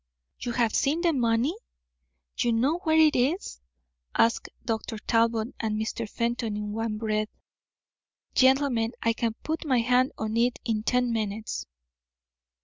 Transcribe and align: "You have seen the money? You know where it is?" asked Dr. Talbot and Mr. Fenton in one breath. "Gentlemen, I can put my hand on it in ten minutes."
"You 0.39 0.53
have 0.53 0.73
seen 0.73 1.01
the 1.01 1.13
money? 1.13 1.53
You 2.35 2.53
know 2.53 2.79
where 2.79 2.97
it 2.97 3.15
is?" 3.15 3.61
asked 4.15 4.49
Dr. 4.65 4.97
Talbot 4.97 5.49
and 5.59 5.77
Mr. 5.79 6.09
Fenton 6.09 6.57
in 6.57 6.71
one 6.73 6.97
breath. 6.97 7.29
"Gentlemen, 8.33 8.93
I 9.03 9.13
can 9.13 9.35
put 9.43 9.63
my 9.63 9.81
hand 9.81 10.11
on 10.17 10.37
it 10.37 10.57
in 10.65 10.81
ten 10.81 11.13
minutes." 11.13 11.67